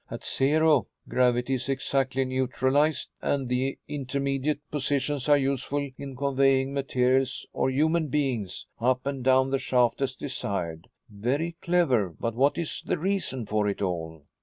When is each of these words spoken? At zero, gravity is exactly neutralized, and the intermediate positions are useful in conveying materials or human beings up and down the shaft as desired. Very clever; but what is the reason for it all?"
At 0.09 0.25
zero, 0.25 0.87
gravity 1.07 1.53
is 1.53 1.69
exactly 1.69 2.25
neutralized, 2.25 3.09
and 3.21 3.47
the 3.47 3.77
intermediate 3.87 4.61
positions 4.71 5.29
are 5.29 5.37
useful 5.37 5.91
in 5.95 6.15
conveying 6.15 6.73
materials 6.73 7.45
or 7.53 7.69
human 7.69 8.07
beings 8.07 8.65
up 8.79 9.05
and 9.05 9.23
down 9.23 9.51
the 9.51 9.59
shaft 9.59 10.01
as 10.01 10.15
desired. 10.15 10.87
Very 11.07 11.55
clever; 11.61 12.15
but 12.19 12.33
what 12.33 12.57
is 12.57 12.81
the 12.83 12.97
reason 12.97 13.45
for 13.45 13.67
it 13.69 13.79
all?" 13.79 14.23